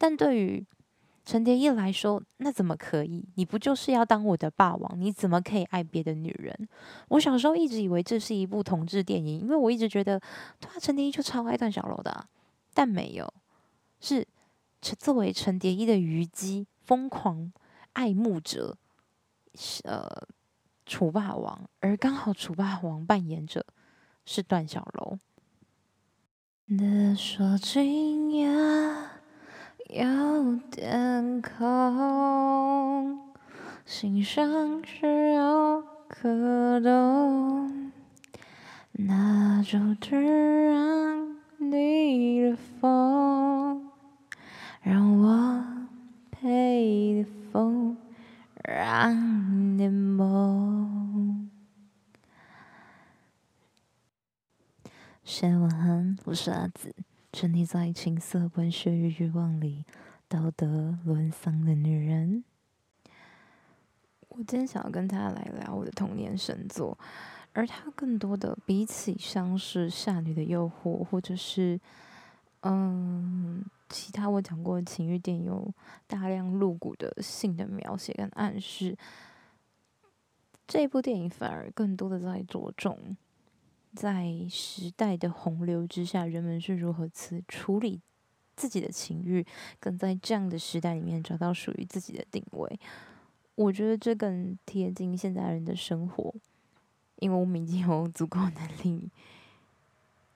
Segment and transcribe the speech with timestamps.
[0.00, 0.64] 但对于
[1.26, 3.28] 陈蝶衣来说，那怎么可以？
[3.34, 4.98] 你不就是要当我的霸王？
[4.98, 6.68] 你怎么可以爱别的女人？
[7.08, 10.18] 我小时候一直以为这是一部同志电影，因为我一直觉得，
[10.58, 12.26] 对啊，陈蝶衣就超爱段小楼的，
[12.72, 13.30] 但没有，
[14.00, 14.26] 是
[14.80, 17.52] 作为陈蝶衣的虞姬，疯狂
[17.92, 18.78] 爱慕者，
[19.84, 20.26] 呃，
[20.86, 23.66] 楚霸王，而刚好楚霸王扮演者
[24.24, 25.18] 是段小楼。
[27.14, 29.09] 说惊讶。
[29.92, 33.18] 有点空，
[33.84, 37.90] 心上只有颗洞，
[38.92, 40.14] 那就只
[40.68, 43.90] 让你的风，
[44.80, 45.64] 让我
[46.30, 47.96] 陪你疯，
[48.62, 51.50] 让你梦。
[55.24, 56.92] 谢晚安，我是阿梓。
[57.32, 59.84] 沉溺在情色文学与欲望里，
[60.28, 62.42] 道德沦丧的女人。
[64.28, 66.98] 我今天想要跟大家来聊我的童年神作，
[67.52, 71.80] 而它更多的比起像是《夏女的诱惑》，或者是
[72.62, 75.72] 嗯其他我讲过的情欲电影，有
[76.08, 78.98] 大量露骨的性的描写跟暗示，
[80.66, 83.16] 这部电影反而更多的在着重。
[83.94, 88.00] 在时代的洪流之下，人们是如何去处理
[88.56, 89.44] 自己的情欲，
[89.78, 92.80] 跟在这样的时代里面找到属于自己的定位。
[93.56, 96.34] 我觉得这更贴近现代人的生活，
[97.16, 99.10] 因为我们已经有足够能力，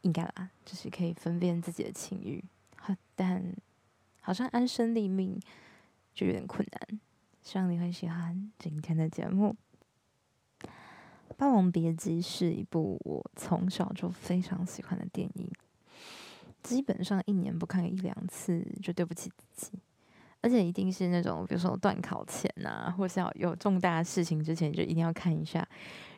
[0.02, 2.44] 应该啦，就是可以分辨自己的情欲。
[2.76, 3.54] 好但
[4.20, 5.40] 好像安身立命
[6.12, 7.00] 就有点困难。
[7.42, 9.50] 希望你会喜欢今天的节目。
[11.36, 15.50] 《霸王别姬》是一部我从小就非常喜欢的电影，
[16.62, 19.78] 基本上一年不看一两次就对不起自己，
[20.40, 25.66] 而且一定是那种比如说段考前啊，或是要有重大事情之前就一定要看一下，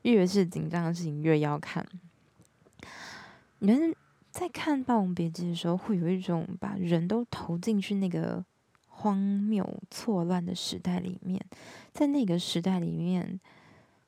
[0.03, 1.85] 越是紧张的事情越要看。
[3.61, 3.95] 你们
[4.31, 8.45] 在看《霸王别姬》的时候，会有一种把人都投进去那个
[8.89, 11.43] 荒谬错乱的时代里面，
[11.93, 13.41] 在那个时代里面。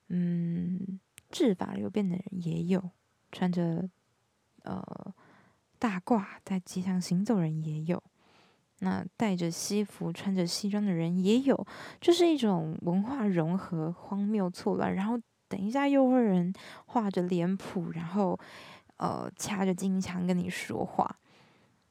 [0.08, 0.98] 嗯，
[1.30, 2.90] 制法流变的人也有，
[3.30, 3.88] 穿着
[4.62, 5.14] 呃
[5.78, 8.02] 大褂在街上行走人也有，
[8.78, 11.66] 那带着西服穿着西装的人也有，
[12.00, 14.94] 就是一种文化融合、荒谬错乱。
[14.94, 16.52] 然后等一下又会有人
[16.86, 18.38] 画着脸谱，然后
[18.96, 21.18] 呃掐着金枪跟你说话。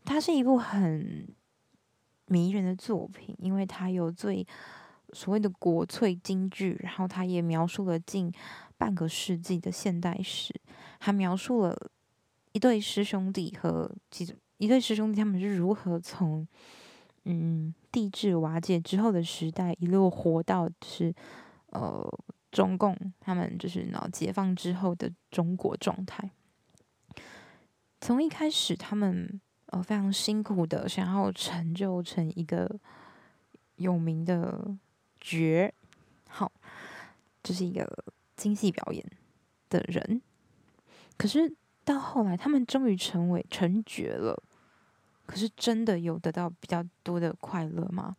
[0.03, 1.28] 它是一部很
[2.25, 4.47] 迷人的作品，因为它有最。
[5.13, 8.31] 所谓的国粹京剧，然后他也描述了近
[8.78, 10.53] 半个世纪的现代史，
[11.00, 11.90] 还描述了
[12.51, 16.47] 一对师兄弟和几一对师兄弟他们是如何从
[17.23, 21.13] 嗯帝制瓦解之后的时代一路活到是
[21.67, 22.06] 呃
[22.51, 26.29] 中共他们就是脑解放之后的中国状态。
[28.01, 32.79] 从一开始，他们呃非常辛苦的想要成就成一个
[33.78, 34.78] 有名的。
[35.29, 35.73] 绝，
[36.29, 36.49] 好，
[37.43, 37.85] 这、是一个
[38.38, 39.05] 精细表演
[39.69, 40.21] 的人。
[41.17, 44.41] 可是到后来，他们终于成为成绝了。
[45.25, 48.16] 可是真的有得到比较多的快乐吗？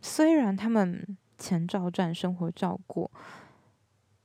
[0.00, 1.04] 虽然他们
[1.36, 3.10] 前照赚，生活照过，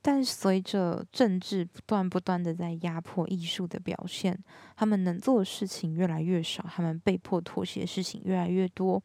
[0.00, 4.38] 但随着政治不断不断的在压迫艺术的表现，
[4.76, 9.02] 他们能做的事情越来越少，他们被迫妥协的事情越来越多。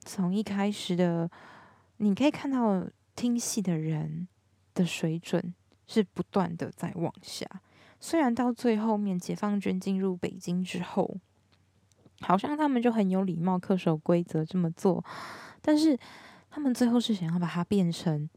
[0.00, 1.30] 从一开始的。
[2.04, 4.28] 你可以看到听戏的人
[4.74, 5.54] 的水准
[5.86, 7.46] 是不断的在往下，
[7.98, 11.16] 虽然到最后面解放军进入北京之后，
[12.20, 15.02] 好像他们就很有礼貌、恪守规则这么做，
[15.62, 15.98] 但是
[16.50, 18.28] 他们最后是想要把它变成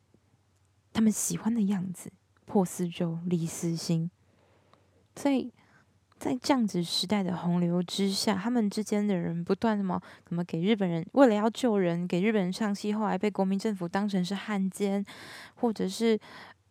[0.94, 2.10] 他们喜欢的样子，
[2.46, 4.10] 破四旧立四新，
[5.16, 5.52] 所以。
[6.20, 15.06] 在这样子时代的洪流之下，他们之间的人不断的嘛，怎么给日本人为了要救人，给日本人唱戏，后来被国民政府当成是汉奸，
[15.56, 16.20] 或者是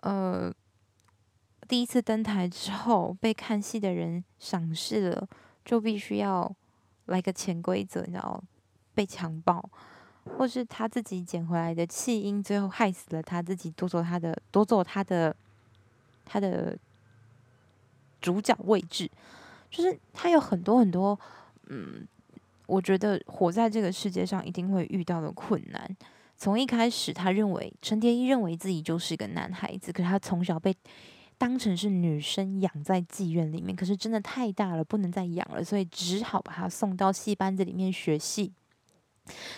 [0.01, 0.53] 呃
[1.69, 5.29] 第一次登台之后被看戏的人赏识了，
[5.65, 6.53] 就必须要
[7.05, 8.43] 来个潜规则，你知道，
[8.95, 9.71] 被强暴，
[10.25, 15.37] 或是他自己捡回来的弃婴，最后害死了他自己，夺走他的夺走他的
[16.25, 16.77] 他的。
[18.21, 19.11] 主角位置，
[19.71, 21.19] 就是他有很多很多，
[21.69, 22.07] 嗯，
[22.67, 25.97] 我觉得活在这个世界上一定会遇到的困难。
[26.37, 30.75] 从一开始，他认为陈蝶衣认为自己就是一个男孩子，可是他从小被
[31.39, 38.53] 当成是女生养在妓院里面，可是真的太大了，不能再养了，所以只好把他送到戏班子里面学戏。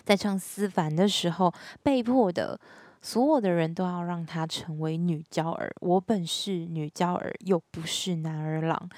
[0.04, 1.52] 在唱思凡的时候，
[1.82, 2.58] 被迫的，
[3.00, 5.72] 所有的人都要让她成为女娇儿。
[5.80, 8.88] 我本是女娇儿，又不是男儿郎。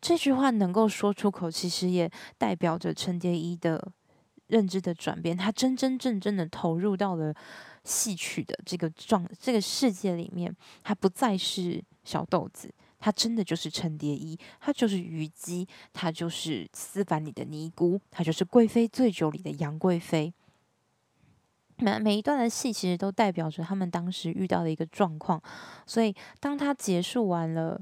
[0.00, 3.92] 这句话能够说出口，其实也代表着陈蝶衣的
[4.46, 5.36] 认知的转变。
[5.36, 7.34] 他真真正正的投入到了
[7.84, 12.72] 戏曲的这个状这个世界里面，他不再是小豆子。
[13.02, 20.34] 她真的就是陈蝶衣，她就是虞姬，她就是思凡里的尼姑，她就是贵妃醉酒里的杨贵妃。
[21.80, 25.40] 每每一段的戏其实都代表着他们当时遇到的一个状况，
[25.86, 27.80] 所以当他结束完了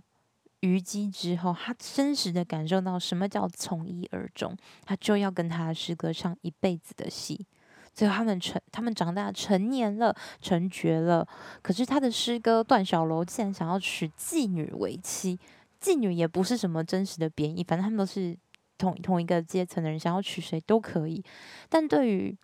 [0.61, 7.47] 虞姬之后，他真实的感受到什么叫从一而终，他就要跟他的师哥唱一辈子的戏。
[7.95, 11.27] 最后他们成，他们长大成年了，成绝了。
[11.62, 15.37] 可是他的师哥段小楼竟然想要娶妓女为妻，
[15.83, 18.37] 妓女也不是什么真实的贬义，反正他们都是
[18.77, 21.25] 同同一个阶层的人，想要娶谁都可以。
[21.69, 22.37] 但对于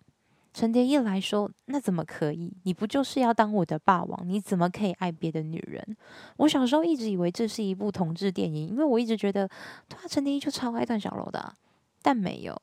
[0.55, 2.55] 陈蝶衣来说，那怎么可以？
[2.63, 4.25] 你不就是要当我的霸王？
[4.25, 5.97] 你怎么可以爱别的女人？
[6.37, 9.49] 我小时候一直以为这是一部同志电影，因为我一直觉得，
[9.89, 11.53] 对啊，陈蝶衣就超爱段小楼的，
[12.01, 12.59] 但没有，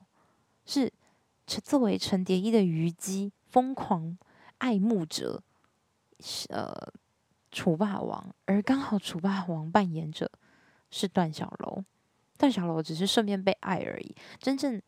[0.65, 0.91] 是。
[1.45, 4.17] 作为陈蝶衣的虞姬，疯狂
[4.57, 5.43] 爱慕着
[6.49, 6.75] 呃
[7.51, 10.31] 楚霸王，而刚好楚霸王扮演者
[10.91, 11.85] 是段小楼，
[12.39, 14.15] 段小楼只是顺便被爱而已。
[14.39, 14.81] 真正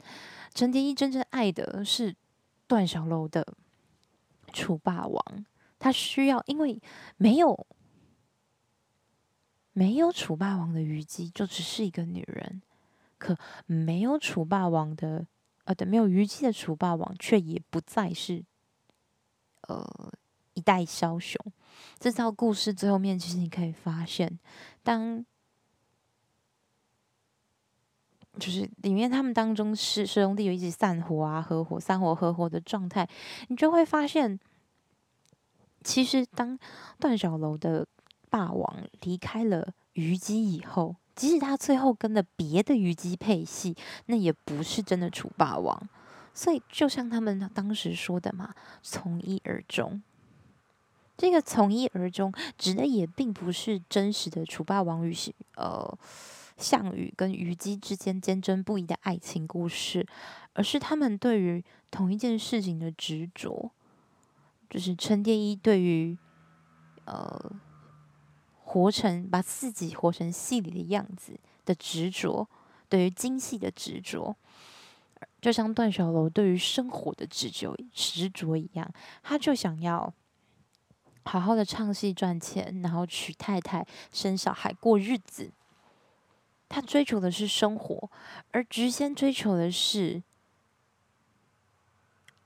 [0.55, 2.15] 陈蝶衣真正爱的是
[2.66, 3.46] 段小楼的
[4.52, 5.46] 楚霸王，
[5.78, 6.81] 他需要，因为
[7.16, 7.66] 没有
[9.72, 12.62] 没有楚霸王的虞姬，就只是一个女人，
[13.19, 15.26] 可没有楚霸王的。
[15.66, 18.44] 呃，对，没有虞姬的楚霸王，却也不再是
[19.62, 20.12] 呃
[20.52, 21.40] 一代枭雄。
[21.99, 24.38] 这套故事最后面，其实你可以发现，
[24.82, 25.25] 当
[28.38, 33.08] 就是里面他们当中是师兄弟有一起散伙啊，合伙、散伙合伙的状态，
[33.48, 34.38] 你就会发现，
[35.82, 36.58] 其实当
[36.98, 37.86] 段小楼的
[38.31, 40.96] 霸王离开了虞姬以后。
[41.14, 43.76] 即使他最后跟了别的虞姬配戏，
[44.06, 45.88] 那也不是真的楚霸王。
[46.32, 48.52] 所以，就像他们当时说的嘛
[48.82, 50.02] ，“从一而终”。
[51.16, 55.14] 这个“从一而终”指的也并不是真实的楚霸王与
[55.54, 55.96] 呃
[56.56, 60.06] 项羽跟虞姬之间坚贞不移的爱情故事，
[60.53, 63.71] 而是他们对于同一件事情的执着，
[64.69, 66.17] 就是陈蝶衣对于
[67.06, 67.53] 呃。
[68.67, 72.49] 活成把自己活成戏里的样子的执着，
[72.89, 74.35] 对于京戏的执着，
[75.41, 78.91] 就像段小楼对于生活的执着执着一样，
[79.23, 80.12] 他就想要
[81.25, 85.53] 好好的唱戏赚钱，然后娶太太、生小孩、过日子。
[86.69, 88.11] 他追求的是生活，
[88.52, 90.22] 而菊仙追求的是。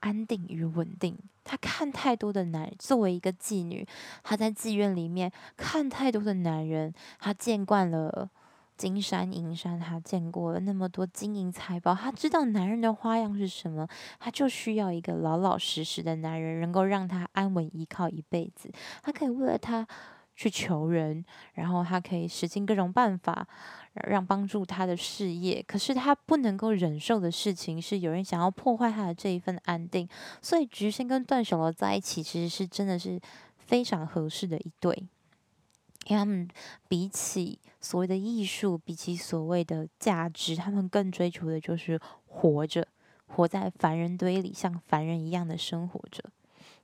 [0.01, 3.85] 安定与稳定，她看太多的男，作为一个妓女，
[4.23, 8.31] 她在妓院里面看太多的男人，她见惯了
[8.77, 13.89] 金山银山，她见过了那么多金银财宝，她知道男人的花样是什么，
[14.21, 18.71] 她就需要一个老老实实的男人，能够让她安稳依靠一辈子，
[19.03, 19.85] 她可以为了他
[20.39, 23.47] 去求人，然后他可以使尽各种办法。
[24.07, 30.09] 让帮助他的事业，可是他不能够忍受的事情是有人想要破坏他的这一份安定，
[30.41, 33.21] 所以菊仙跟段小楼在一起，其实是真的是
[33.57, 34.95] 非常合适的一对，
[36.07, 36.47] 因为他们
[36.87, 42.87] 比起所谓的艺术，比起所谓的价值，他们更追求的就是活着，
[43.27, 46.23] 活在凡人堆里，像凡人一样的生活着。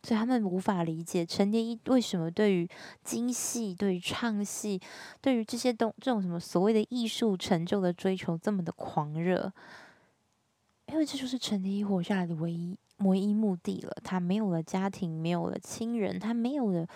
[0.04, 2.68] 所以他们无法理解陈蝶衣为什么对于
[3.02, 4.78] 京戏、对于唱戏、
[5.22, 9.50] 对于这些东这种什么所谓的艺术成就的追求这么的狂热，
[10.88, 13.96] 因为这就是陈蝶衣活下来的唯一唯一目的了。
[14.04, 16.86] 他没有了家庭，没有了亲人，他没有了。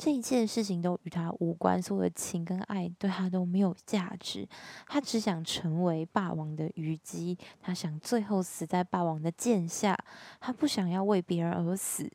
[0.00, 4.48] 这一切事情都与他无关，所有的情跟爱对他都没有价值。
[4.86, 9.94] 他只想成为霸王的虞姬，他想最后死在霸王的剑下。
[10.40, 12.10] 他不想要为别人而死。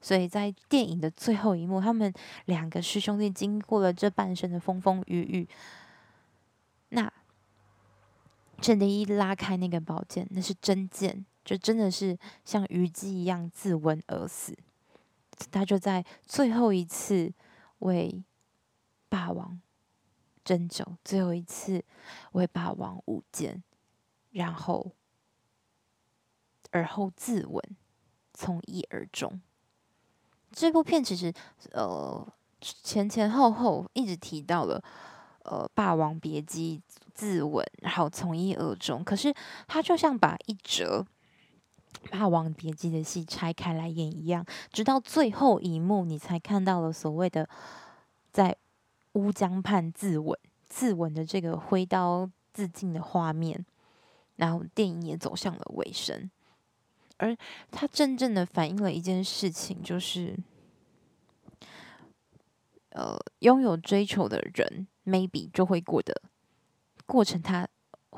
[0.00, 2.12] 所以在电影的最后一幕，他们
[2.46, 5.48] 两个师兄弟经过了这半生的风风雨雨，
[6.88, 7.08] 那
[8.60, 14.58] 陈蝶衣拉开那个宝剑，那是真剑，就真的是像虞姬一样自刎而死。
[15.50, 17.32] 他就在最后一次
[17.80, 18.22] 为
[19.08, 19.60] 霸王
[20.44, 21.84] 斟酒，最后一次
[22.32, 23.62] 为霸王舞剑，
[24.30, 24.92] 然后
[26.70, 27.62] 而后自刎，
[28.34, 29.40] 从一而终。
[30.50, 31.32] 这部片其实
[31.72, 32.26] 呃
[32.60, 34.82] 前前后后一直提到了
[35.44, 36.82] 呃《霸王别姬》
[37.14, 39.04] 自刎，然后从一而终。
[39.04, 39.32] 可是
[39.66, 41.06] 他就像把一折
[42.10, 47.48] 《霸王别姬》的戏拆开来演一样，直到最后一幕，你才看到了所谓的
[48.30, 48.56] 在
[49.12, 53.64] 乌江畔自刎、自刎的这个挥刀自尽的画面，
[54.36, 56.30] 然后电影也走向了尾声。
[57.16, 57.36] 而
[57.70, 60.38] 它真正的反映了一件事情，就是，
[62.90, 66.22] 呃，拥有追求的人，maybe 就会过得
[67.06, 67.68] 过成他，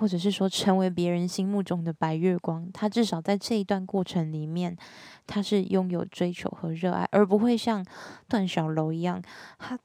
[0.01, 2.67] 或者是说成为别人心目中的白月光。
[2.73, 4.75] 他至少在这一段过程里面，
[5.27, 7.85] 他是拥有追求和热爱，而不会像
[8.27, 9.23] 段小楼一样，
[9.59, 9.79] 他。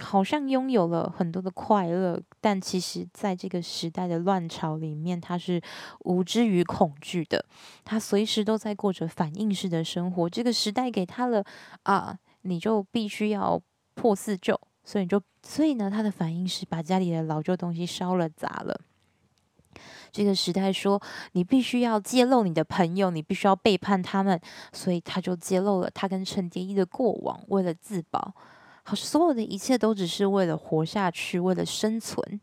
[0.00, 5.60] 好像拥有了很多的快乐，但其实在这个时代的乱潮里面，他是
[6.04, 7.44] 无知与恐惧的。
[7.84, 10.30] 他随时都在过着反应式的生活。
[10.30, 11.42] 这个时代给他了
[11.82, 13.60] 啊，你就必须要
[13.94, 18.80] 破四旧，所以就所以呢，他的反应是把家里的老旧东西烧了砸了。
[20.18, 21.00] 这个时代说
[21.34, 24.40] 你必须要揭露你的朋友，你必须要背叛他们，
[24.72, 28.34] 所以他就揭露了他跟陈蝶衣的过往，为了自保。
[28.82, 32.40] 好所有的一切都只是为了活下去，为了生存。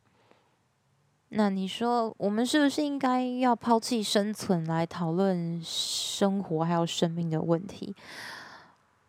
[1.30, 7.94] 那你说，我们是不是应该要抛弃生存来讨论生活还有生命的问题？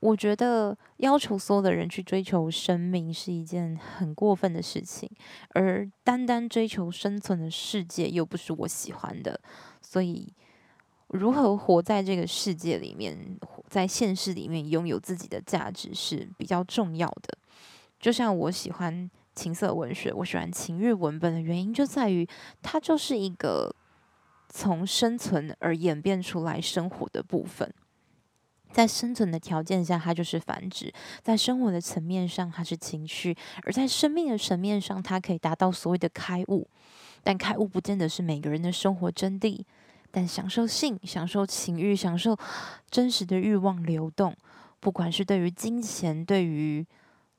[0.06, 5.10] 我觉得要求所有的人去追求生命是一件很过分的事情，
[5.54, 9.40] 而单单追求生存的世界又不是我喜欢的，
[9.80, 10.32] 所以。
[11.10, 17.38] 如何活在这个世界里面，在现实里面拥有自己的价值是比较重要的。
[18.00, 22.28] 就像我喜欢情色文学，我喜欢情欲文本的原因就在于，
[22.60, 23.72] 它就是一个
[24.48, 27.72] 从生存而演变出来生活的部分。
[28.76, 30.92] 在生存的条件下，它就是繁殖；
[31.23, 36.68] 在生活的层面上，它是情绪；而在生命的层面上，它可以达到所谓的开悟。
[37.23, 39.64] 但开悟不见得是每个人的生活真谛。
[40.11, 42.37] 但享受性、享受情欲、享受
[42.90, 44.37] 真实的欲望流动，
[44.78, 46.87] 不管是对于金钱、对于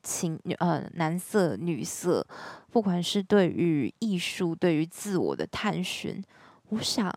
[0.02, 2.26] 情呃男色、女色，
[2.72, 6.20] 不管是对于艺术、对于自我的探寻，
[6.70, 7.14] 我想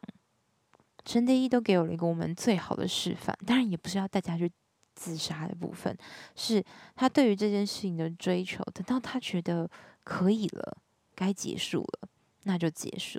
[1.05, 3.37] 陈蝶衣都给我了一个我们最好的示范。
[3.47, 4.51] 当然，也不是要大家去
[4.95, 5.97] 自杀的部分，
[6.35, 6.63] 是
[6.95, 8.63] 他对于这件事情的追求。
[8.75, 9.69] 等到他觉得
[10.05, 10.77] 可以了，
[11.15, 12.09] 该结束了，
[12.43, 13.19] 那就结束。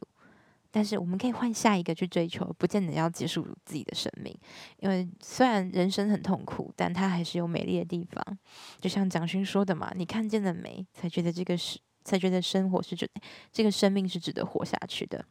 [0.73, 4.33] 但是我们可以换下一个去追求，不见得要结束自己的生命。
[4.77, 8.37] 因为虽然人生很痛苦，但它还是有美丽的地方。
[8.79, 13.09] 就像蒋勋说的嘛：“你看见了美，才觉得这个是，才觉得生活是值，
[13.51, 15.25] 这个生命是值得活下去的。”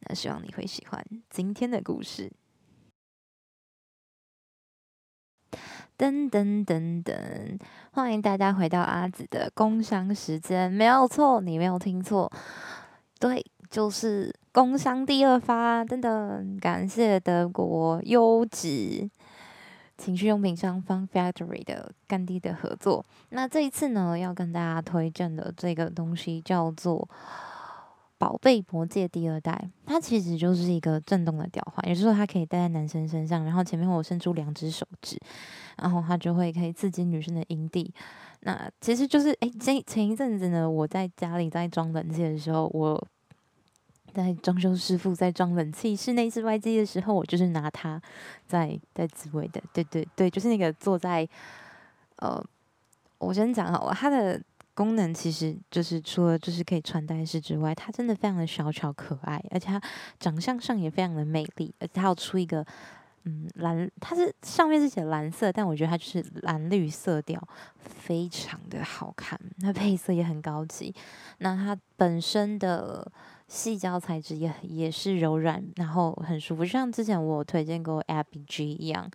[0.00, 2.32] 那希望你会喜欢今天的故事。
[5.98, 7.58] 噔噔噔噔，
[7.92, 12.30] 欢迎大家回到阿紫的工商时间，没有错，你没有听错，
[13.18, 13.44] 对。
[13.68, 19.10] 就是工商第二发，等等，感谢德国优质
[19.98, 23.04] 情趣用品商 Fun Factory 的干爹的合作。
[23.30, 27.08] 那这一次呢，要跟大家推荐的这个东西叫做
[28.18, 29.70] 宝贝魔戒第二代。
[29.86, 35.18] 它其实就是一个震动的吊环，也就是说它可以戴在男生身上，然后前面我伸出两只手指，
[35.78, 37.92] 然后它就会可以刺激女生的阴蒂。
[38.40, 43.06] 那其实就是哎，前前一阵子呢，我在家里在装冷气的时候，我。
[44.14, 48.00] 在装修师傅在装冷气室内室外机的时候，我就是拿它
[48.46, 49.62] 在在自慰的。
[49.74, 51.28] 对对对，就是那个坐在
[52.20, 52.42] 呃，
[53.18, 54.40] 我先讲好了，它的
[54.76, 59.82] 功能其实就是除了就是可以穿戴式之外，它真的非常的小巧可爱，而且它
[60.20, 62.64] 长相上也非常的美丽，而且它要出一个
[63.24, 67.42] 嗯蓝，它是上面是写蓝色，但我觉得它就是蓝绿色调，
[67.78, 70.94] 非常的好看，它配色也很高级。
[71.38, 73.10] 那它本身的。
[73.48, 79.08] 细胶材质也也是柔软，然后很舒服，就像之前我推荐过 ABG 一样。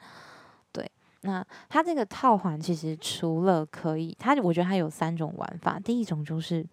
[1.22, 5.80] 那它这个套环其实除了可以，它我觉得它有三种玩法。
[5.80, 6.66] 第一种就是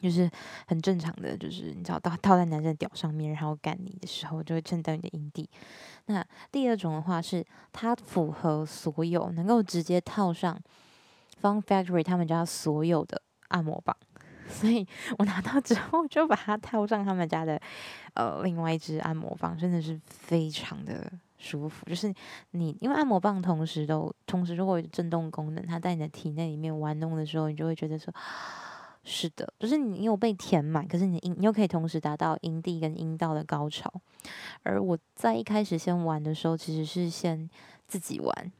[0.00, 0.30] 就是
[0.66, 5.48] 很正常的，就是你知道套套在男生的屌上面，然后干你的时候就会震到你的阴蒂。
[6.06, 10.58] 那第二种的话是它符合所有能够直接套上
[11.42, 13.96] Fun Factory 他们家所有的按摩棒。
[14.48, 14.86] 所以
[15.18, 17.60] 我拿到之后就把它套上他们家的，
[18.14, 21.86] 呃，另外一只按摩棒，真的是非常的舒服。
[21.86, 22.12] 就是
[22.50, 28.12] 你因为按摩棒同时都同时如果有震动功能，它在你的体内里面玩弄的时候，你就会觉得说，
[29.04, 33.90] 是的，就是你有被填满，可是你阴你又可以同时达到阴蒂跟阴道的高潮。
[34.64, 37.48] 而我在一开始先玩的时候，其实是先
[37.86, 38.52] 自己玩。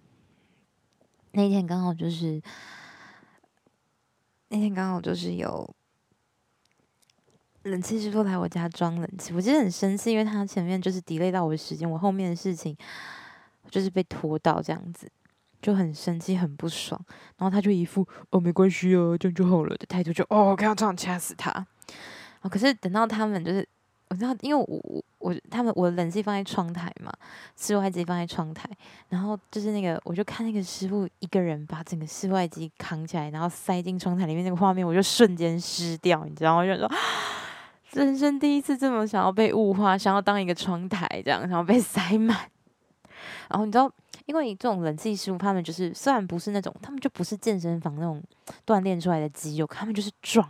[1.33, 2.41] 那天刚好就是
[4.49, 5.69] 那天刚好就是有。
[7.69, 12.77] 冷气师傅来我家装冷气，我其实很生气，因为他前面就是 delay 到我的时间，我后面的事情
[13.71, 15.11] 就是被拖到这样子，
[15.63, 17.01] 就很生气，很不爽。
[17.37, 21.51] 然后他就一副哦没关系哦，这样就好了的态度就，哦我看要这样掐死他。
[22.43, 23.67] 哦，可是等到他们就是。
[24.11, 27.13] 我知道，因为我我我他们我的冷气放在窗台嘛，
[27.59, 28.67] 室外机放在窗台，
[29.11, 36.63] 然后就是那个，我就看那个师傅一个人把整个室外机扛起来，然后塞进窗台里面那个画面，我就瞬间湿掉，你知道吗？
[36.63, 36.91] 我就说，
[37.93, 42.37] 人生第一次这么想要被物化，想要当一个窗台这样，想要被塞满。
[43.49, 43.91] 然后你知道，
[44.27, 48.23] 因为这种冷气师傅，他们就是虽然不是那种，他们就不是健身房那种
[48.67, 50.49] 锻炼出来的肌肉，他们就是壮，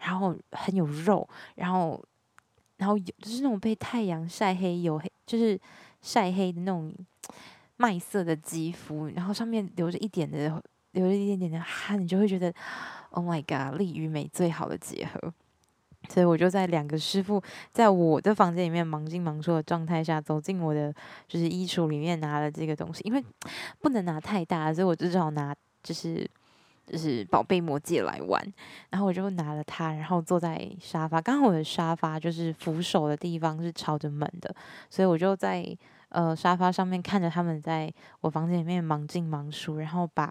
[0.00, 2.02] 然后很有肉，然后。
[2.76, 5.58] 然后有就是那种被太阳晒黑、黝黑，就是
[6.02, 6.92] 晒黑的那种
[7.76, 10.60] 麦色的肌肤，然后上面流着一点的，
[10.90, 12.52] 流着一点点的汗，你就会觉得
[13.10, 15.32] ，Oh my God，力与美最好的结合。
[16.08, 17.42] 所以我就在两个师傅
[17.72, 20.94] 在我的房间里面忙进忙出的状态下，走进我的
[21.26, 23.24] 就是衣橱里面拿了这个东西，因为
[23.80, 26.28] 不能拿太大，所以我就只好拿就是。
[26.86, 28.46] 就是宝贝魔戒来玩，
[28.90, 31.18] 然后我就拿了它，然后坐在沙发。
[31.18, 34.54] 刚好我的沙发就是扶手的地方是朝着门的，
[34.90, 35.66] 所以我就在
[36.10, 40.30] 呃沙发上面看着他们在我房间里面忙进忙出，然后把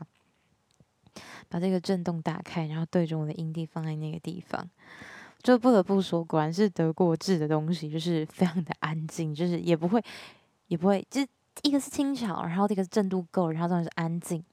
[1.50, 4.70] 把这个震动打开，然后对着我的阴蒂放在那个地方。
[5.44, 10.02] 就不得不说，果然是德国制的东西，就是非常的安静，就是也不会
[10.68, 11.22] 也不会，就
[11.62, 14.44] 一个是轻巧，然后这个是震度够，然后当然是安静。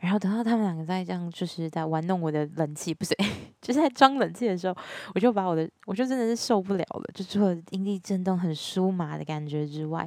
[0.00, 3.16] 然后等到他们两个在这样，就是在玩弄我的冷气，不是，
[3.62, 4.76] 就是在装冷气的时候，
[5.14, 7.10] 我就把我的，我就真的是受不了了。
[7.14, 10.06] 就除了阴蒂震动很酥麻的感觉之外，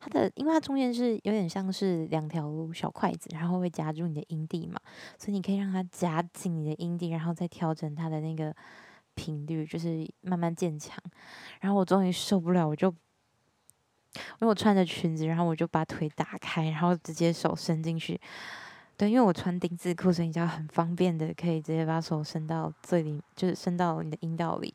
[0.00, 4.80] 它的，因为它中间是有点像是两条小筷子，然后会夹住你的阴蒂嘛，
[5.18, 8.52] 所以你可以让它夹紧你的阴蒂，然后再调整它的那个
[9.18, 10.96] 频率，就是慢慢渐强。
[11.60, 18.20] 然后我终于受不了，我就，因为我穿着裙子，然后我就把腿打开，然后直接手伸进去。
[18.96, 24.72] 对，因为我穿丁字裤，所以你知道很方便的，可以直接把手伸到最里，就是伸到你的阴道里，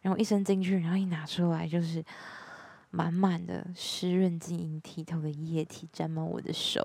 [0.00, 2.02] 然后一伸进去，然后一拿出来，就是
[2.94, 6.80] 满满的湿润晶莹剔透的液体沾满我的手，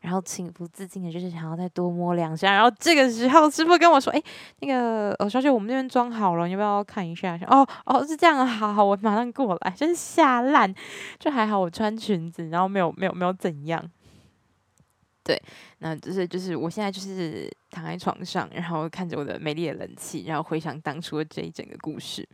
[0.00, 4.22] 然后情不自禁的就是想要再多摸两下，然后这个时候师傅跟我说：“哎，
[4.60, 9.70] 那个哦，小姐，我们那边装好了，你要不要看一下？”哦哦，是这样，好好，我马上过来。
[9.76, 10.74] 真是吓烂，
[11.18, 13.84] 就还好我穿裙子，然后没有没有没有怎样。
[15.22, 15.40] 对，
[15.80, 22.26] 那就是就是我现在就是躺在床上，然后看着我的美丽的冷气，然后回想当初的这一整个故事。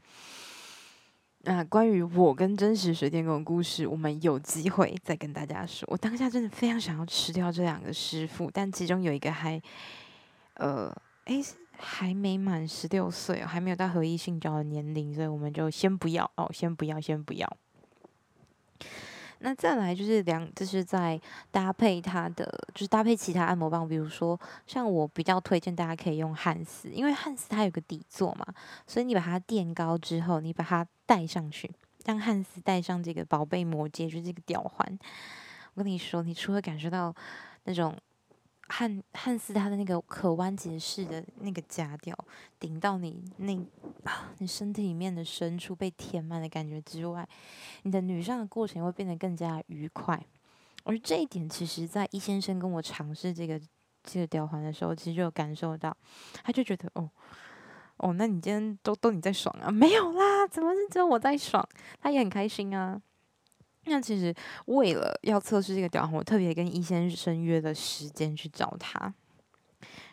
[1.48, 5.86] 那关于我跟真实水电工的故事，我们有机会再跟大家说。
[5.88, 9.62] 我当下真的非常想要吃掉这两个师傅，但其中有一个还，
[10.54, 10.92] 呃，
[11.26, 11.40] 诶，
[11.78, 17.56] 还没满十六岁，还没有到合意性交的年龄，所以我们就先不要哦，先不要，先不要。
[19.40, 21.20] 那再来就是两，就是在
[21.50, 22.44] 搭配它的，
[22.74, 28.46] 就是搭配其他按摩棒，比如说像我比较推荐大家可以用汉斯，因为汉斯它有个底座嘛，
[28.86, 31.70] 所以你把它垫高之后，你把它戴上去，
[32.04, 34.98] 让汉斯戴上这个宝贝魔戒，就是这个吊环。
[35.74, 37.14] 我跟你说，你除了感受到
[37.64, 37.96] 那种。
[38.68, 42.16] 汉汉斯他的那个可弯结式的那个夹吊
[42.58, 43.54] 顶到你那
[44.04, 47.28] 啊，你身体里面的深处被填满的感觉之外，
[47.82, 50.20] 你的女上的过程会变得更加愉快。
[50.84, 53.60] 而这一点，其实在易先生跟我尝试这个
[54.02, 55.96] 这个吊环的时候，其实就有感受到，
[56.42, 57.10] 他就觉得哦
[57.96, 59.70] 哦，那你今天都都你在爽啊？
[59.70, 61.66] 没有啦，怎么是只有我在爽？
[62.00, 63.00] 他也很开心啊。
[63.86, 64.34] 那其实
[64.66, 68.98] 为了要测试这个吊环，我特别跟易先生约了时间去找他。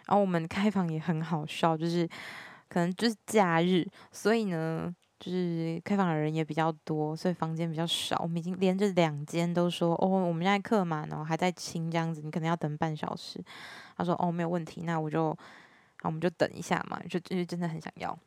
[0.06, 2.08] 然后我们开房也很好笑，就是
[2.68, 8.20] 可能就是假日，所以呢，就是开房的人也比较多，所以房间比较少。
[8.22, 13.44] 我们已经连着两间都说哦，我们现在客满，然后还在清这样子，你可能要等半小时。
[13.96, 15.36] 他说哦，没有问题，那我就，
[16.02, 18.18] 那，我们就等一下嘛，就就是真的很想要。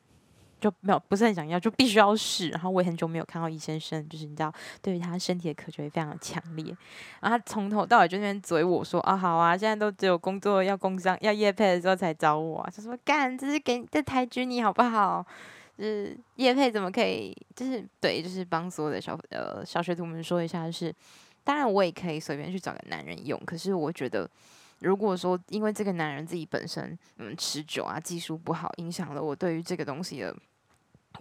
[0.60, 2.48] 就没有不是很想要，就必须要试。
[2.48, 6.64] 然后我也很久没有看到易先生，就是你知道，对于他身体的渴求也非常的强烈。
[7.20, 12.72] 然后他从头到尾就那边嘴我说啊，好啊，现在都只有工作要工商要业配的时候才找我啊。
[12.74, 15.24] 他说干，这是给这抬举你好不好？
[15.76, 17.36] 就是业配怎么可以？
[17.54, 20.94] 就是对，就是帮所有的小呃小学徒们说一下，就是
[21.44, 24.28] 当然我也可以随便去找个男人用，可是我觉得。
[24.80, 30.36] 如果说因为这个男人自己本身嗯持久啊技术不好，影响了我对于这个东西的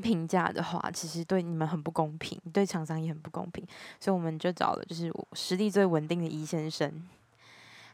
[0.03, 3.65] 评价的话，其实对你们很不公平，对厂商也很不公平，
[3.97, 7.07] 所以我们就找了就是实力最稳定的易先生。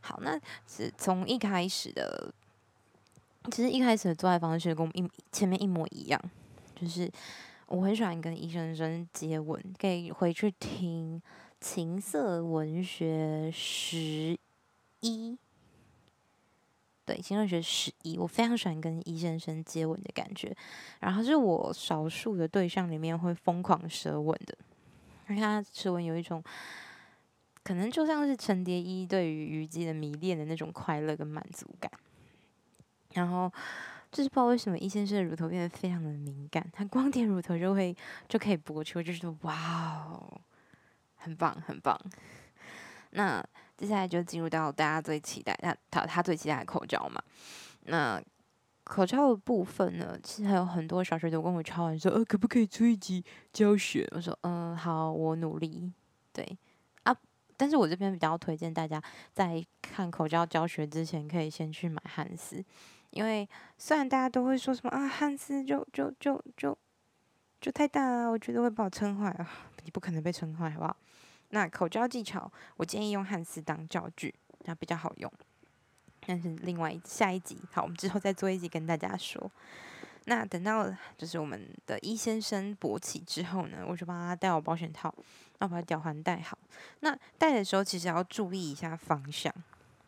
[0.01, 2.33] 好，那是从一开始的，
[3.51, 6.19] 其实一开始的做爱方式跟我们一前面一模一样，
[6.75, 7.07] 就是
[7.67, 11.21] 我很喜欢跟医生生接吻，可以回去听
[11.59, 14.35] 情色文学十
[15.01, 15.37] 一。
[17.11, 20.55] 对，情色文学十一，我非常喜欢跟易先生接吻的感觉，
[21.01, 24.57] 然后是我少数的对象里面会疯狂舌吻的，
[25.27, 26.41] 因为他舌吻有一种。
[27.63, 31.91] 可能就像是陈蝶衣对于虞姬的迷恋的那种快乐跟满足感，
[33.13, 33.51] 然后
[34.11, 37.95] 就是不知道为什么易先生的乳头变得非常的敏感，他光点乳头就会
[38.27, 40.41] 就可以勃出，就是说哇哦，
[41.17, 41.95] 很棒很棒。
[43.11, 43.45] 那
[43.81, 47.19] 接下来就进入到大家最期待，他他他最期待的口交嘛。
[47.85, 48.21] 那
[48.83, 54.07] 口交的部分呢，其实还有很多小学都跟我超完说，呃，可不可以出一集教学？
[54.11, 55.91] 我说，嗯，好，我努力，
[56.31, 56.57] 对
[57.03, 57.15] 啊。
[57.57, 59.01] 但是我这边比较推荐大家
[59.33, 62.63] 在看口交教学之前，可以先去买汉斯，
[63.09, 66.77] 因为虽然大家都会说什么啊，汉斯就就就就
[67.59, 69.49] 就太大了，我觉得会把我撑坏啊，
[69.83, 70.95] 你不可能被撑坏，好不好？
[71.51, 74.33] 那口交技巧，我建议用汉斯当教具，
[74.65, 75.31] 那比较好用。
[76.25, 79.51] 但是另外下一集，好，我们之后再做一集跟大家说。
[80.25, 80.87] 那等到
[81.17, 85.13] 就是我们的一先生勃起之后呢，我就帮他戴好保险套，
[85.57, 86.57] 然后把吊环戴好。
[86.99, 89.51] 那戴的时候其实要注意一下方向，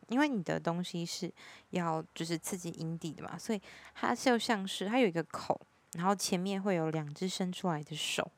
[0.10, 1.34] 因为你的东西是
[1.72, 3.60] 要就是刺激阴蒂的嘛，所以
[3.96, 5.60] 它就像是它有一个口，
[5.94, 8.32] 然后前面会有两只伸出来的手。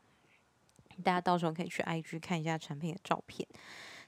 [1.04, 3.48] 大家到时候可以去 IG 看一下产品的照片。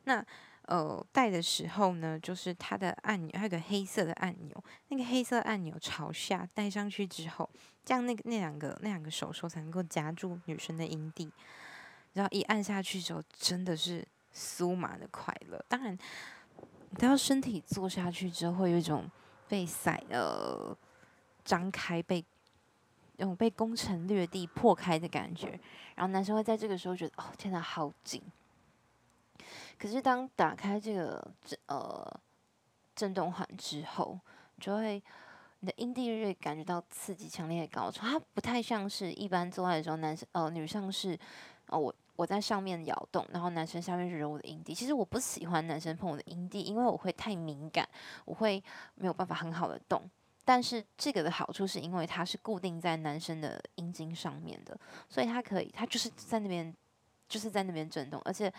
[0.04, 0.26] 那
[0.64, 7.50] 呃，戴的时候呢，就是它的按钮，还有个黑色的按钮，那个黑色按钮朝下，戴上去之后，
[7.86, 11.32] 这样那个那两个那两个手手才能够夹住女生的阴蒂，
[12.14, 15.64] 然后一按下去之后，真的是酥麻的快乐。
[15.70, 15.98] 当然，
[16.98, 19.10] 等到身体坐下去之后，会有一种
[19.48, 20.78] 被塞呃
[21.46, 22.26] 张开、被
[23.18, 25.60] 那种被攻城略地破开的感觉，
[25.96, 28.22] 然后男生会在这个时候觉得，哦，天哪，好紧。
[29.78, 32.20] 可是当打开这个震呃
[32.96, 34.20] 震动环之后，
[34.60, 35.02] 就会
[35.60, 38.08] 你的阴蒂会感觉到刺激强烈的高潮。
[38.08, 41.18] 它不太像是一般做爱的时候，男生呃女生是
[41.70, 44.74] 哦、我我在上面摇动，然后男生下面是揉我的阴蒂。
[44.74, 47.88] 其实我不喜欢男生碰我的阴蒂，因为我会太敏感，
[48.24, 48.64] 我会
[48.96, 50.10] 没有办法很好的动。
[50.48, 54.80] 但是这个的好处是因为它是固定在男生的阴茎上面的，
[55.10, 56.74] 所以它可以，它就是在那边
[57.28, 58.50] 就是在那边震动，而且。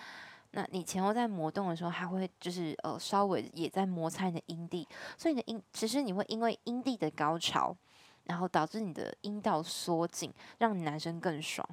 [0.53, 7.77] 那你前后在磨动的时候，还会就是呃稍微也在摩擦你的阴蒂，所以你的阴其实你会因为阴蒂的高潮，
[8.25, 11.69] 然后导致你的阴道缩紧，让你男生更爽。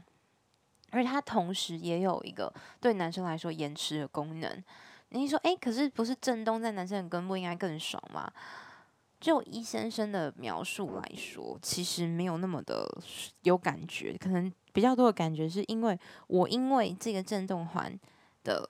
[0.92, 4.64] 而它同时也有一个对男生来说延迟的功能。
[5.08, 8.30] 你说诶，可是不是震动在男生的根部应该更爽吗？
[9.20, 12.88] 就易先生的描述来说，其实没有那么的
[13.44, 18.00] 有感觉，可能比较多的感觉是因为我因为这个震动环。
[18.46, 18.64] 的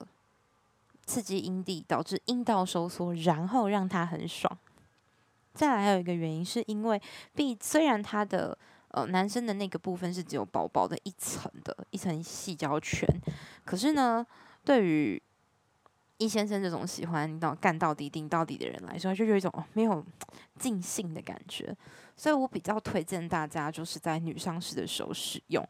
[1.04, 4.56] 刺激阴蒂导致阴道收缩，然后让他很爽。
[5.52, 7.02] 再来还有一个原因，是因为
[7.34, 8.56] B 虽然他的
[8.88, 13.06] 呃男生的那个部分是只有薄薄的一层的一层细胶圈，
[13.66, 14.26] 可是呢，
[14.64, 15.22] 对于
[16.18, 20.04] 易先生这种喜欢到干到底顶到底的人来说，就有一种没有
[20.58, 21.76] 尽兴的感觉。
[22.16, 25.62] 所以我比较推荐大家就是在女上司的时候使用。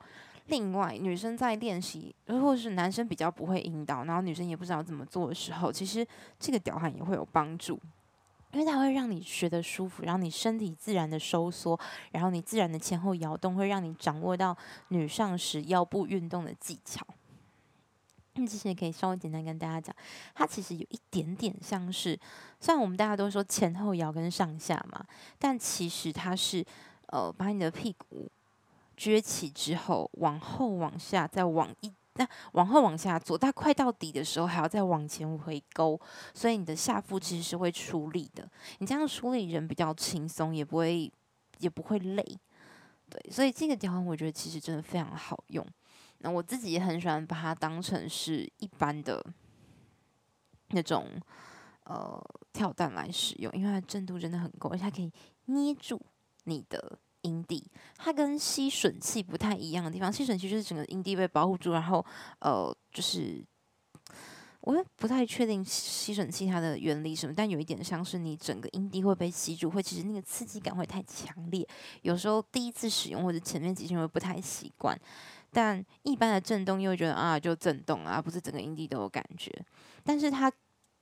[0.47, 6.07] 另外，女生在练习，或者是男生比较不会引导，然后女生也不知道怎么做的时候，其实
[6.39, 7.81] 这个吊环也会有帮助，
[8.53, 11.77] 因为它会让你学得舒服，让你身体自然的收缩，
[12.13, 14.57] 然后你自然的前后摇动，会让你掌握到
[14.91, 17.05] 女上时腰部运动的技巧。
[18.37, 19.95] 嗯，其实也可以稍微简单跟大家讲，
[20.35, 22.19] 它其实有一点点像是，
[22.61, 25.05] 虽然我们大家都说前后摇跟上下嘛，
[25.39, 26.65] 但其实它是
[27.09, 28.31] 呃把你的屁股。
[28.99, 36.01] 撅起之后，往后往下，再往一，那往后往下做，它快到底的时候，还要再往前回勾，
[36.33, 38.49] 所以你的下腹其实是会出力的。
[38.79, 41.13] 你这样处理人比较轻松，也不会
[41.59, 42.25] 也不会累。
[43.11, 45.63] 对，所以这个地方我觉得其实真的非常好用。
[46.19, 49.25] 那我自己也很喜欢把它当成是一般的
[50.69, 51.07] 那种
[51.85, 52.21] 呃
[52.53, 55.13] 跳蛋来使用，因为它震度真的很够，而且它可以
[55.47, 56.01] 捏住
[56.45, 56.99] 你的。
[57.23, 62.05] 阴蒂，它跟吸吮器不太一样的地方，吸吮器就是整个阴蒂被保护住，然后
[62.39, 63.45] 呃，就是
[64.61, 71.67] 我也不太确定吸吮器它的原理什么，但有一点像是你整个阴蒂会被吸住，会其实那个刺激感会太强烈，
[72.03, 74.97] 有时候第一次使用或者前面几天会不太习惯，
[75.57, 79.51] 但一般的震动又觉得啊就震动啊，不是整个阴蒂都有感觉，
[80.05, 80.53] 但是它。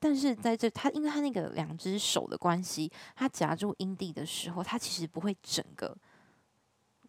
[0.01, 5.97] 但是在这，它因为它那个两只手的关系，它夹住阴蒂的时候，它其实不会整个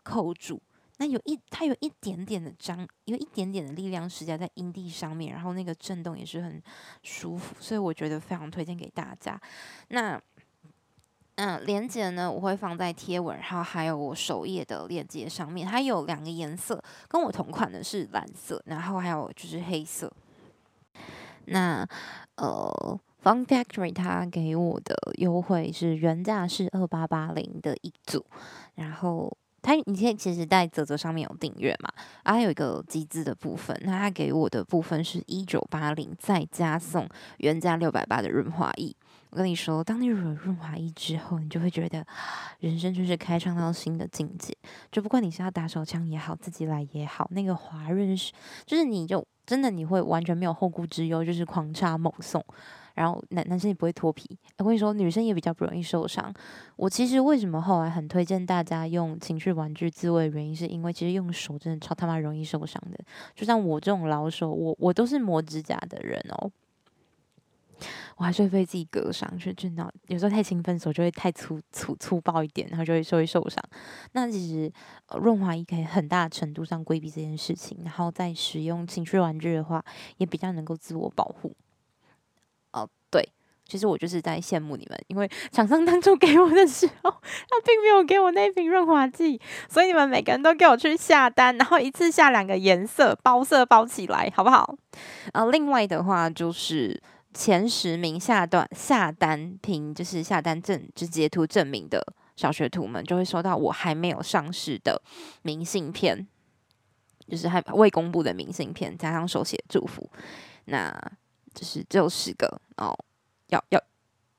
[0.02, 0.62] 扣住，
[0.96, 6.62] 那有一它有一点点的张，有一点点的力量施加在阴蒂上面，然后那个震动也是很
[7.04, 9.38] 舒服，所以我觉得非常推荐给大家。
[9.90, 10.22] 那
[11.36, 20.12] 嗯，链接呢我会放在贴文，然后还有我首页的链接上面，它有两个颜色，跟我同款的是蓝色，然后还有就是黑色。
[21.46, 21.88] 那
[22.36, 28.26] 呃，Fun Factory 它给我的优惠是原价是二八八零的一组，
[28.76, 29.38] 然后。
[29.68, 31.90] 它，你现在其实在泽泽上面有订阅嘛？
[32.22, 38.96] 啊，有一个集资的部分，那它给我的部分是一九八零，再加送原价六百八的润滑液。
[39.36, 42.08] 我跟你说，当你有了润滑液之后，你就会觉得
[42.62, 44.56] 人生就是开创到新的境界。
[44.90, 48.32] 就不管你是要打手枪也好，自己来也好，那个滑润是，
[48.66, 52.42] 就是你就真的你会完全没有后顾之忧，就是狂插猛送。
[52.94, 54.26] 然后男男生也不会脱皮，
[54.60, 56.34] 我跟你说，女生也比较不容易受伤。
[56.78, 62.98] 我其实为什么后来很推荐大家用情趣玩具自慰，原因是因为其实用手真的超他妈容易受伤的。
[63.36, 66.50] 就像我这种老手，我我都是磨指甲的人哦，
[68.18, 73.62] 我还是会被自己割伤，就真的有时候太兴奋，手就会太粗粗粗暴一点，然后就会就会受伤。
[74.14, 74.72] 那其实
[75.20, 79.84] 润滑液可以很大程度上规避这件事情，然后在使用情趣玩具的话，
[80.18, 81.56] 也比较能够自我保护。
[82.72, 83.28] 哦，对，
[83.66, 94.76] 其实我就是在羡慕你们，因为 厂商当初给我的时候，他并没有给我那瓶润滑剂，所以你们每个人都给我去下单，然后一次下两个颜色，包色包起来，好不好？
[95.34, 97.02] 呃，另外的话就是
[97.36, 102.02] 前十名下单下单凭就是下单证就截图证明的
[102.36, 105.00] 小学徒们，就会收到我还没有上市的
[105.44, 106.26] 明信片，
[107.28, 110.10] 就是还未公布的明信片，加上手写祝福，
[110.66, 110.92] 那。
[111.54, 112.94] 就是只有十个哦，
[113.48, 113.82] 要要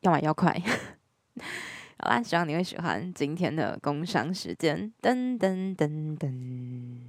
[0.01, 0.53] 要买要快，
[1.99, 7.01] 好啦，希望你会喜欢今天的工商时间，噔噔噔噔。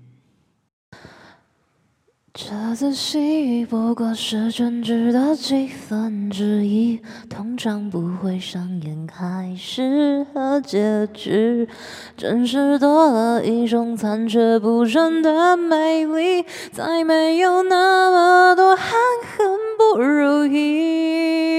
[2.39, 11.67] 这次戏不过是真挚的几分之一，通常不会上演开始和结局，
[12.15, 18.85] 真是多了一种残缺不全的美丽，再没有那么多含
[19.35, 21.56] 恨不如意。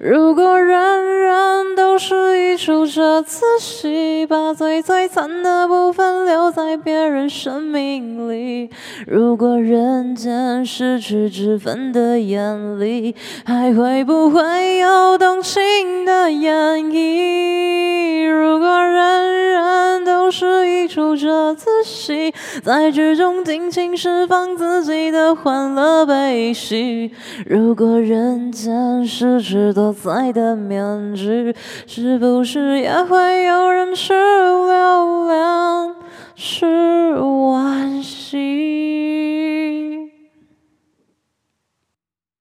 [0.00, 8.70] 如果人人都是一出这次戏，把最最惨的部分留在别人生命里，
[9.06, 18.26] 如果人间失去脂粉的眼里，还会不会有动情的演绎？
[18.26, 27.12] 如果人人都是一出这次戏，在剧中尽情释放自己的欢乐悲喜，
[27.46, 31.54] 如果人间失去所在的面具，
[31.86, 35.94] 是不是也会有人去流连，
[36.34, 38.38] 去惋惜？